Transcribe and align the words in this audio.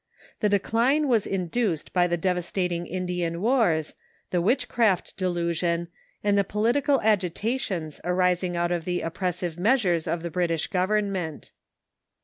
The 0.39 0.49
decline 0.49 1.07
was 1.07 1.27
induced 1.27 1.93
by 1.93 2.07
the 2.07 2.17
devas 2.17 2.51
tating 2.51 2.87
Indian 2.89 3.39
wars, 3.39 3.93
the 4.31 4.39
Avitchcraft 4.41 5.15
delusion, 5.15 5.89
and 6.23 6.35
the 6.35 6.43
political 6.43 6.99
agitations 7.01 8.01
arising 8.03 8.57
out 8.57 8.71
of 8.71 8.85
the 8.85 9.01
oppressive 9.01 9.59
measures 9.59 10.07
of 10.07 10.23
the 10.23 10.31
Brit 10.31 10.49
ish 10.49 10.69
goA'ernment. 10.71 11.51